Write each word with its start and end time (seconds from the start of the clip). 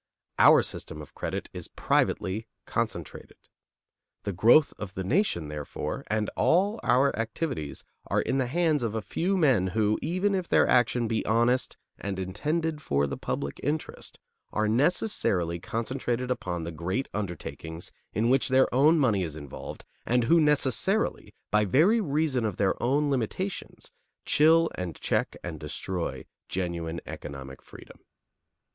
Our 0.39 0.63
system 0.63 0.99
of 0.99 1.13
credit 1.13 1.47
is 1.53 1.67
privately 1.67 2.47
concentrated. 2.65 3.37
The 4.23 4.33
growth 4.33 4.73
of 4.79 4.95
the 4.95 5.03
nation, 5.03 5.47
therefore, 5.47 6.05
and 6.07 6.27
all 6.35 6.79
our 6.81 7.15
activities 7.15 7.83
are 8.07 8.23
in 8.23 8.39
the 8.39 8.47
hands 8.47 8.81
of 8.81 8.95
a 8.95 9.03
few 9.03 9.37
men 9.37 9.67
who, 9.77 9.99
even 10.01 10.33
if 10.33 10.49
their 10.49 10.65
action 10.67 11.07
be 11.07 11.23
honest 11.27 11.77
and 11.99 12.17
intended 12.17 12.81
for 12.81 13.05
the 13.05 13.15
public 13.15 13.59
interest, 13.61 14.17
are 14.51 14.67
necessarily 14.67 15.59
concentrated 15.59 16.31
upon 16.31 16.63
the 16.63 16.71
great 16.71 17.07
undertakings 17.13 17.91
in 18.11 18.27
which 18.27 18.47
their 18.49 18.73
own 18.73 18.97
money 18.97 19.21
is 19.21 19.35
involved 19.35 19.85
and 20.03 20.23
who 20.23 20.41
necessarily, 20.41 21.31
by 21.51 21.63
very 21.63 22.01
reason 22.01 22.43
of 22.43 22.57
their 22.57 22.81
own 22.81 23.11
limitations, 23.11 23.91
chill 24.25 24.67
and 24.73 24.99
check 24.99 25.35
and 25.43 25.59
destroy 25.59 26.25
genuine 26.49 26.99
economic 27.05 27.61
freedom. 27.61 27.99